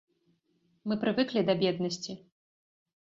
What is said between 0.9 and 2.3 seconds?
Мы прывыклі да беднасці.